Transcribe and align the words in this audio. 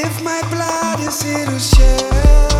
If 0.00 0.22
my 0.22 0.40
blood 0.42 1.00
is 1.00 1.20
here 1.22 1.44
to 1.44 1.58
share. 1.58 2.57